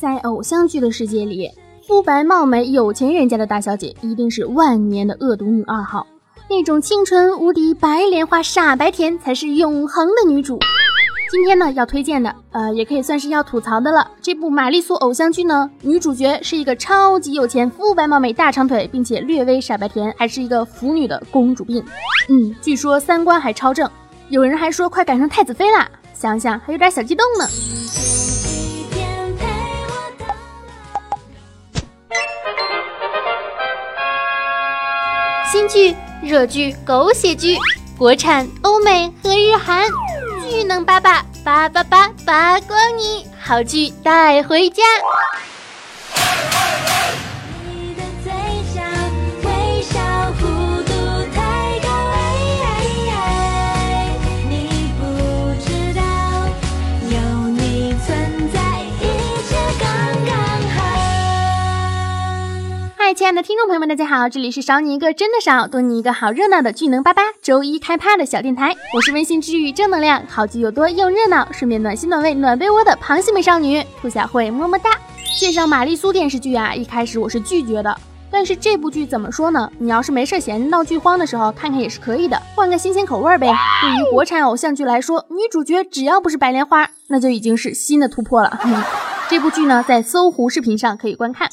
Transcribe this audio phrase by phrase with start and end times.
[0.00, 1.50] 在偶像剧的世界里，
[1.86, 6.06] 肤白貌美、有钱人家的大小姐一定是万年的恶毒女二号，
[6.48, 10.58] 那种清纯无敌、白莲花、傻白甜才是永恒的女主。
[11.30, 14.10] 今天呢，要推荐的，呃，也可以算是要吐槽的了。
[14.22, 21.84] 这部玛丽苏偶像剧呢，女主角是一个超级有钱、肤白貌美、大长腿，并且略微傻白甜，还是一个腐女的公主病。
[22.30, 23.88] 嗯，据说三观还超正，
[24.30, 27.44] 有人还说快赶上太子妃啦，想想还有点小激动呢。
[35.50, 37.56] 新剧、热剧、狗血剧，
[37.98, 39.84] 国产、欧美和日韩，
[40.48, 44.84] 巨能八八八八八八光你，好剧带回家。
[63.12, 74.90] 亲爱的听众朋友们，大家好，这里是少你一个真的少，多你一个好热闹的巨能八八周一开趴的小电台，我是温馨治愈正能量，好剧又多又热闹，顺便暖心暖胃暖被窝的螃蟹美少女兔小慧，么么哒。
[75.40, 77.94] 介绍玛丽苏电视剧啊，一开始我是拒绝的，
[78.30, 79.68] 但是这部剧怎么说呢？
[79.80, 83.52] 你要是没事闲闹剧荒的时候看看也是可以的，换个新鲜口味呗。
[83.82, 88.60] 对于国产偶像剧来说，女主角只要不是白莲花，那就已经是新的突破了。
[89.28, 91.48] 这部剧呢，在搜狐视频上可以观看。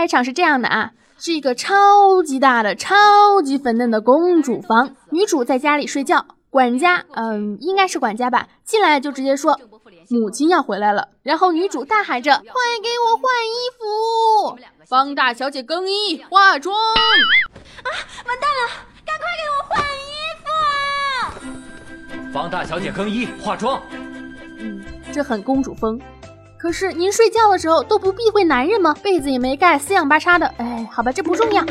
[0.00, 9.60] 开场是这样的啊，是一个超级大的、超级粉嫩的公主房，女主在家里睡觉，管家，嗯，应该是管家吧，进来就直接说
[10.08, 12.44] 母亲要回来了，然后女主大喊着快
[12.82, 17.88] 给我换衣服，帮大小姐更衣化妆，啊，
[18.26, 18.72] 完蛋了，
[19.04, 20.48] 赶快给我换衣服，
[22.16, 22.32] 啊！
[22.32, 23.82] 帮大小姐更衣化妆，
[24.56, 26.00] 嗯，这很公主风。
[26.60, 28.94] 可是您睡觉的时候都不避讳男人吗？
[29.02, 30.46] 被子也没盖，四仰八叉的。
[30.58, 31.64] 哎，好吧，这不重要，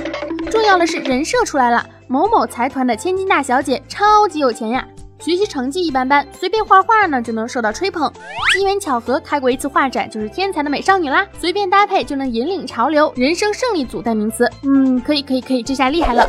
[0.49, 1.85] 重要的是人设出来了。
[2.07, 4.83] 某某财团的千金大小姐，超级有钱呀。
[5.19, 8.11] 学习成绩一般般，随便画画呢就能受到吹捧。
[8.51, 11.23] 机缘巧合开过一次画展，就是天才的美少女啦。
[11.39, 14.49] 随便搭配就能引领潮流，人生胜利组代名词。
[14.63, 16.27] 嗯，可以可以可以，这下厉害了。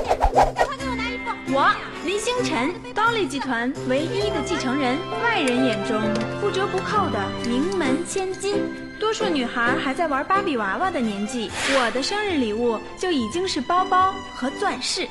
[0.55, 1.90] 赶快给我拿衣服，我。
[2.21, 5.99] 星辰，高丽集团唯一的继承人，外人眼中
[6.39, 8.57] 不折不扣的名门千金。
[9.01, 15.09] 多数女孩还在玩芭比娃娃的年纪，我的生日礼物就已经是包包和钻石。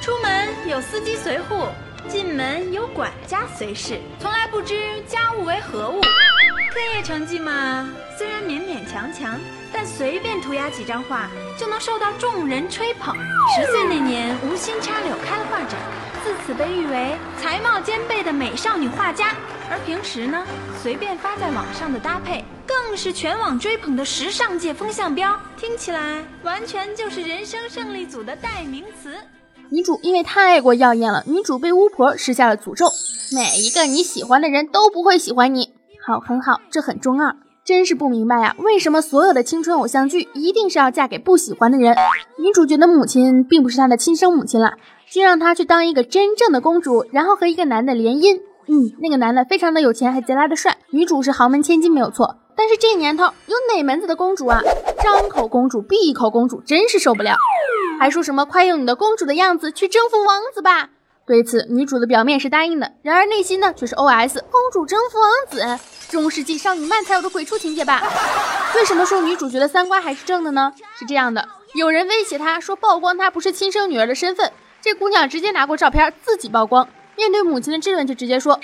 [0.00, 1.66] 出门有司机随护，
[2.08, 6.00] 进门有管家随侍，从来不知家务为何物。
[6.72, 9.38] 课业成绩嘛，虽然勉勉强强。
[9.74, 13.16] 但随便涂鸦几张画就能受到众人吹捧。
[13.56, 15.80] 十岁那年，无心插柳开了画展，
[16.22, 19.34] 自此被誉为才貌兼备的美少女画家。
[19.70, 20.46] 而平时呢，
[20.82, 25.34] 随便发在网上的搭配，更是全网追捧的时尚界风向标。
[25.56, 29.14] 听起来完全就是人生胜利组的代名词。
[29.70, 32.92] 女主因为太过耀眼了，女主被巫婆施下了诅咒，
[33.34, 35.71] 每一个你喜欢的人都不会喜欢你。
[36.04, 37.36] 好，很好，这很中二。
[37.64, 41.94] 真是不明白呀，为什么所有的青春偶像剧一定是要嫁给不喜欢的人？
[42.38, 44.72] 女主角的母亲并不是她的亲生母亲了，
[45.08, 48.40] 就让她去当一个真正的公主，然后和一个男的联姻。
[48.66, 50.76] 嗯，那个男的非常的有钱，还贼拉的帅。
[50.90, 54.60] 女主是豪门千金没有错，但是这年头有哪门子的公主啊？
[55.00, 57.36] 张口公主闭口公主，真是受不了。
[58.00, 60.90] 还说什么快用你的公主的样子去征服王子吧？
[61.24, 65.84] 对此，女主的表面是答应的，然而内心呢却是 OS：公主征服王子。
[66.10, 68.02] 中世纪少女漫才有的鬼畜情节吧？
[68.74, 70.72] 为什么说女主角的三观还是正的呢？
[70.98, 76.88] 是这样的，有人威胁她说曝光她不是亲生女儿的身份，这姑娘直接拿过照片自己曝光。
[77.16, 78.58] 面对母亲的质问，就直接说：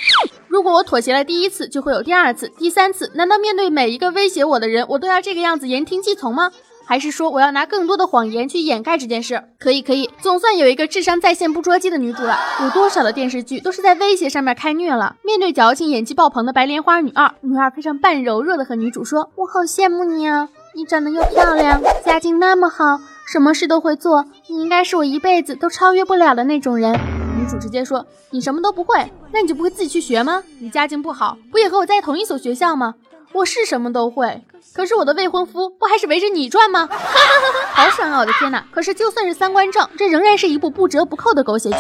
[0.49, 3.13] 如果我妥协了第一次，就会有第二次、第三次。
[3.15, 6.51] 难道面对每一个威胁我的人，我都要这个样子言听计从吗？
[6.89, 9.45] 还是说我要拿更多的谎言去掩盖这件事？
[9.61, 12.39] 可以，可以，总算有一个智商在线不捉鸡的女主了。
[12.63, 15.15] 有多少的电视剧都是在威胁上面开虐了？
[15.23, 26.99] 面对矫情演技爆棚的白莲花女二，女二非常半柔弱的和女主说：“我好羡慕你啊，你长得又漂亮，家境那么好，什么事都会做，你应该是我一辈子都超越不了的那种人。”
[27.39, 30.43] 女主直接说：“你什么都不会，那你就不会自己去学吗？
[30.59, 32.95] 你家境不好，不也和我在同一所学校吗？
[33.33, 34.45] 我是什么都会。”
[34.75, 36.89] 可是我的未婚夫不还是围着你转吗？
[37.73, 38.19] 好爽啊！
[38.21, 38.65] 我的天哪！
[38.73, 41.79] 可是就算是三观正，这仍然是一部不折不扣的狗血剧。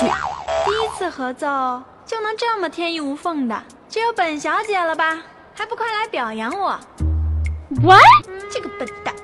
[0.65, 1.47] 第一次合奏
[2.06, 5.23] 就能这么天衣无缝的，只有本小姐了吧？
[5.55, 6.79] 还不快来表扬我
[7.83, 8.03] ？What？
[8.51, 9.15] 这个笨蛋，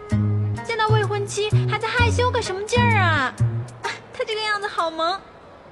[0.64, 3.32] 见到未婚妻还在害羞个什么劲儿啊？
[4.12, 5.18] 他这个样子好萌。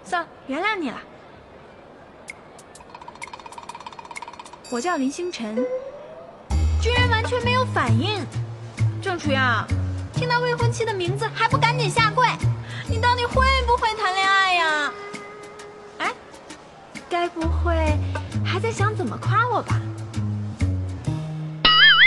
[0.05, 0.97] 算了，原谅你了。
[4.71, 5.65] 我叫林星辰。
[6.91, 8.25] 然完全没有反应。
[9.01, 9.67] 郑楚耀，
[10.15, 12.27] 听到未婚妻的名字还不赶紧下跪？
[12.89, 14.93] 你到底会不会谈恋爱呀？
[15.99, 16.13] 哎，
[17.09, 17.75] 该不会
[18.45, 19.81] 还在想怎么夸我吧？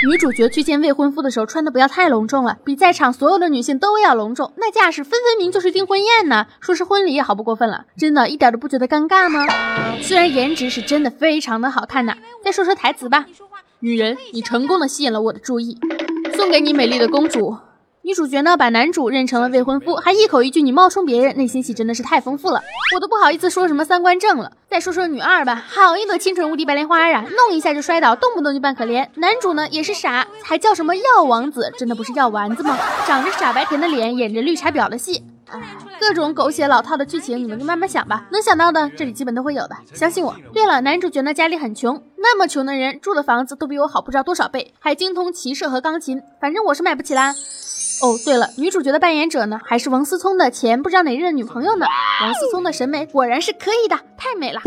[0.05, 9.47] 女主角去见未婚夫的时候穿的不要太隆重了，比在场所有的女性都要隆重，那架势分分明就是订婚宴呢，说是婚礼也毫不过分了，真的一点都不觉得尴尬吗？
[10.01, 13.25] 虽然颜值是真的非常的好看呐，再说说台词吧。
[13.79, 15.77] 女人，你成功的吸引了我的注意，
[16.35, 17.57] 送给你美丽的公主。
[18.03, 22.61] 女主角呢，把男主认成了未婚夫，还一口一句你冒充别人，内心戏真的是太丰富了，
[22.95, 24.51] 我都不好意思说什么三观正了。
[24.69, 29.07] 再说说女二吧，好一朵清纯无敌白莲花啊，弄一下就摔倒，动不动就扮可怜。
[29.15, 32.77] 男主呢也是傻，还叫什么药王子，真的不是药丸子吗？
[33.07, 35.23] 长着傻白甜的脸，演着绿茶婊的戏，
[35.99, 40.35] 各种狗血老套的剧情，你们就慢慢想吧，能想到的这里基本都会有的，相信我。
[40.53, 47.33] 对了，男主角呢家里很穷，那么穷的人住的房子都比我好不知道多少倍，还精通骑射和钢琴，反正我是买不起啦。
[48.01, 51.85] 哦，对了，女主角的扮演者呢，还是王思聪的前不知道哪任女朋友呢。
[52.21, 54.59] 王思聪的审美果然是可以的，太美了。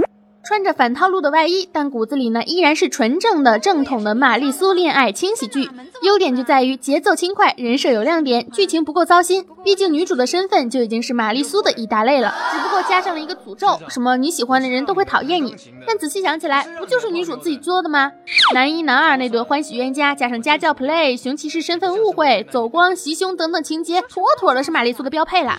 [0.49, 5.69] 穿着反套路的外衣，但骨子里呢依然是纯正的正统的玛丽苏恋爱轻喜剧。
[6.01, 9.45] 优点就在于节奏轻快，人设有亮点，剧情不够糟心。
[9.63, 15.55] 毕竟女主的身份就已经是玛丽苏的一大类了，只不过加上了一个诅咒，什么你喜欢的人都会讨厌你。
[15.87, 18.11] 但仔细想起来，不就是女主自己作的吗？
[18.55, 25.59] 男一男二那对欢喜冤家，加上家教 play、熊骑士身份误会、走光袭胸等等情节，妥妥的是玛丽苏的标配啦。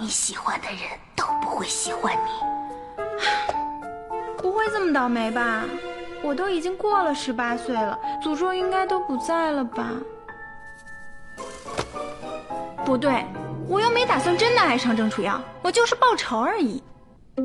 [0.00, 0.78] 你喜欢的人
[1.14, 2.65] 都不会喜欢你。
[4.70, 5.64] 这么倒霉吧？
[6.22, 9.92] 我都已经过了十八岁了，诅咒应该都不在了吧？
[12.84, 13.24] 不对，
[13.68, 16.82] 我又没打算真的爱上郑楚耀，我就是报仇而已。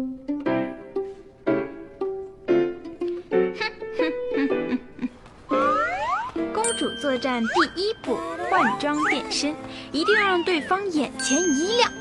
[6.54, 8.18] 公主作战第一步，
[8.50, 9.54] 换装变身，
[9.92, 11.92] 一定要让对方眼前一亮。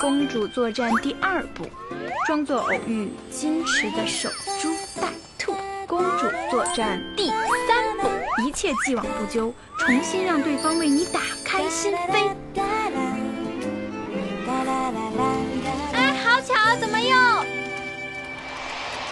[0.00, 1.64] 公主作战第二部。
[2.26, 4.28] 装作偶遇，矜持的守
[4.60, 4.70] 株
[5.00, 5.08] 待
[5.38, 5.54] 兔。
[5.86, 8.08] 公主作战第三部，
[8.44, 12.34] 一切既往不咎，重新让对方为你打开心扉。
[15.92, 17.16] 哎，好巧，怎么又？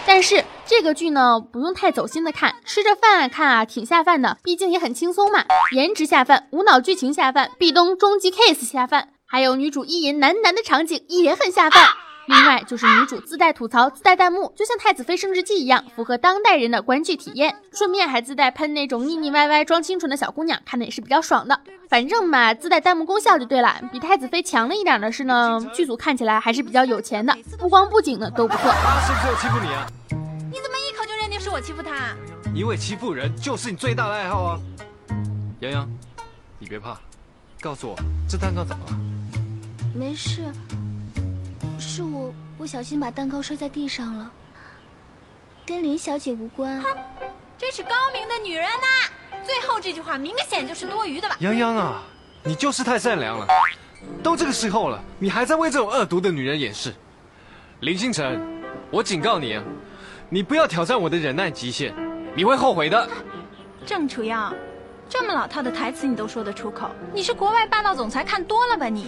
[0.05, 5.45] 但是这个剧呢，不用太走心的看，吃着饭看啊，挺下饭的，毕竟也很轻松嘛。
[5.71, 11.89] 颜值下饭，无脑剧情下饭，壁咚终极 case 下饭，还有女主意淫男男的场景也很下饭。
[12.25, 17.53] 另外就是女主自带吐槽、自带弹幕，就像《太子妃升职记》一样，符合当代人的观剧体验。
[17.73, 21.59] 顺便还自带喷那种腻腻歪歪、装清纯的小姑娘，看的也是比较爽的。
[21.89, 23.75] 反正嘛，自带弹幕功效就对了。
[23.91, 28.71] 比太子妃强了一点的是呢，剧组看起来还是比较有钱的，不光布景呢都不错。
[28.71, 29.85] 他是不是有欺负你啊？
[30.49, 32.15] 你怎么一口就认定是我欺负他？
[32.53, 34.59] 因为欺负人就是你最大的爱好啊！
[35.59, 35.89] 洋洋，
[36.57, 36.97] 你别怕，
[37.59, 37.95] 告诉我
[38.29, 38.97] 这蛋糕怎么了？
[39.95, 40.41] 没事。
[41.79, 44.29] 是我不小心把蛋糕摔在地上了，
[45.65, 46.81] 跟林小姐无关。
[46.81, 46.89] 哼，
[47.57, 49.09] 真是高明的女人呐！
[49.45, 51.37] 最后这句话明显就是多余的吧？
[51.39, 52.03] 洋洋啊，
[52.43, 53.47] 你就是太善良了。
[54.21, 56.93] 都这个时候了，你还在为这种恶毒的女人掩饰。
[57.79, 58.41] 林星辰，
[58.91, 59.63] 我警告你啊，
[60.29, 61.93] 你不要挑战我的忍耐极限，
[62.35, 63.07] 你会后悔的。
[63.85, 64.53] 郑楚耀，
[65.09, 69.07] 这么老套的台词你都说得出口，你是国外霸道总裁看多了吧你？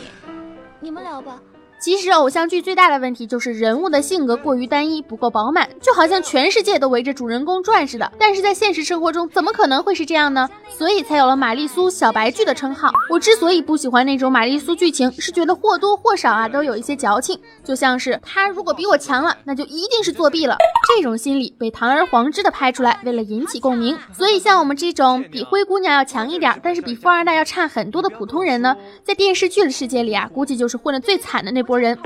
[0.80, 1.40] 你们聊吧。
[1.80, 8.12] 其实偶像剧最大的问题就是人物的性格过于单一，不够饱满，就好像全世界都围着主人公转似的。
[8.18, 10.50] 但是在现实生活中，怎么可能会是这样呢？
[10.76, 12.92] 所以才有了玛丽苏小白剧的称号。
[13.12, 20.58] 我之所以不喜欢那种玛丽苏剧情，是觉得或多或少啊都有一些矫情，就像是他如果比我强了，那就一定是作弊了。
[20.88, 23.98] 这种心理被堂而皇之的拍出来，为了引起共鸣。
[24.14, 31.62] 所以像我们这种比灰姑娘要强一点，但是比富二代要差很多的普通人呢，在电视剧的世界里啊，估计就是混得最惨的那。
[31.68, 32.00] 波人，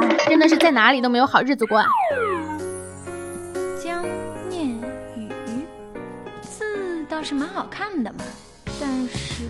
[0.00, 1.86] 哎，真的是在哪里都没有好日子过啊！
[3.84, 4.02] 江
[4.48, 4.66] 念
[5.14, 5.28] 宇
[6.40, 8.24] 字倒是蛮好看的嘛，
[8.80, 9.44] 但是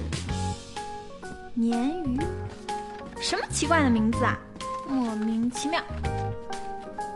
[1.56, 2.18] 鲶鱼
[3.20, 4.36] 什么奇怪的名字啊，
[4.88, 5.80] 莫名其妙。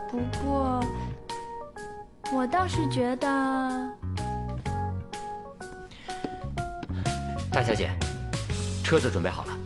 [0.09, 0.81] 不过
[2.33, 3.27] 我倒是觉得，
[7.51, 7.89] 大小姐，
[8.83, 9.57] 车子准备好了。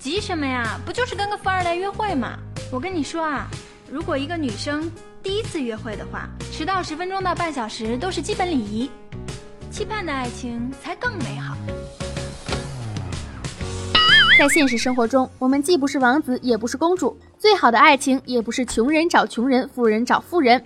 [0.00, 0.80] 急什么呀？
[0.84, 2.36] 不就是跟个富二代约会吗？
[2.72, 3.46] 我跟你说啊，
[3.88, 4.90] 如果一个女生
[5.22, 8.90] 第一次约会的话，迟到十分钟到半小时都是基本礼仪，
[9.70, 11.56] 期盼的爱情才更美好。
[14.38, 20.64] 在现实生活中，我们既不是王子，也不是公主，最好的爱情也不是穷人找穷人，富人找富人，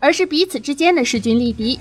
[0.00, 1.78] 而是彼此之间的势均力敌。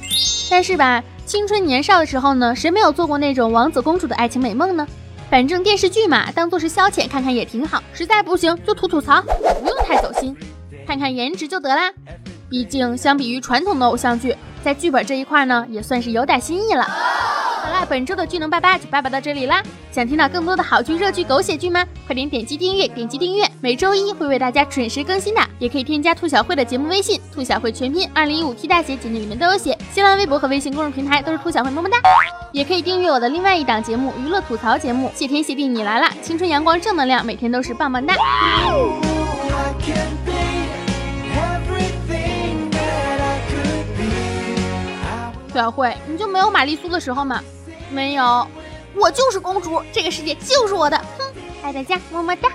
[0.52, 1.04] 但是吧。
[1.26, 4.88] 青春年少的时候呢，谁没有做过那种王子公主的爱情美梦呢？
[5.30, 7.84] 反正电视剧嘛，当做是消遣看看也挺好。
[7.94, 10.36] 实在不行就吐吐槽，不用太走心，
[10.88, 11.94] 看看颜值就得啦。
[12.50, 16.88] 毕竟相比于传统的偶像剧，在剧本这一块呢，也算是有点新意了。
[17.62, 19.62] 好啦，本周的剧能八八就八八到这里啦。
[19.92, 21.86] 想听到更多的好剧、热剧、狗血剧吗？
[22.06, 25.42] 快点点击订阅，点击订阅，每周一会为大家准时更新的。
[25.60, 29.78] 也可以添加兔小慧的节目微信，兔小慧全拼二零一五 T 大写，简介里面都有写。
[29.92, 31.98] 新浪微博和微信公众平台都是兔小慧，么么哒。
[32.54, 35.12] 也可以订阅我的另外一档节目——娱乐吐槽节目。
[35.13, 38.16] 谢天谢地你来啦，青春阳光正能量，每天都是棒棒哒。
[45.50, 47.41] 小慧，你就没有玛丽苏的时候吗？
[47.91, 48.48] 没有，
[48.96, 50.98] 我就是公主，这个世界就是我的。
[51.18, 51.25] 哼，
[51.63, 52.50] 爱大家，么么哒。